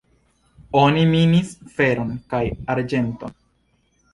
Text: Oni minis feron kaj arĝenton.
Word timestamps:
Oni 0.79 1.03
minis 1.11 1.53
feron 1.75 2.15
kaj 2.33 2.41
arĝenton. 2.77 3.37